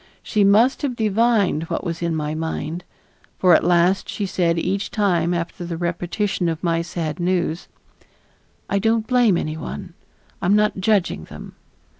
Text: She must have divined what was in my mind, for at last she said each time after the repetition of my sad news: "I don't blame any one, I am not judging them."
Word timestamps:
She 0.23 0.43
must 0.43 0.81
have 0.81 0.95
divined 0.95 1.65
what 1.65 1.83
was 1.83 2.01
in 2.01 2.15
my 2.15 2.33
mind, 2.33 2.83
for 3.37 3.53
at 3.53 3.63
last 3.63 4.09
she 4.09 4.25
said 4.25 4.57
each 4.57 4.89
time 4.89 5.31
after 5.31 5.63
the 5.63 5.77
repetition 5.77 6.49
of 6.49 6.63
my 6.63 6.81
sad 6.81 7.19
news: 7.19 7.67
"I 8.67 8.79
don't 8.79 9.05
blame 9.05 9.37
any 9.37 9.57
one, 9.57 9.93
I 10.41 10.47
am 10.47 10.55
not 10.55 10.79
judging 10.79 11.25
them." 11.25 11.53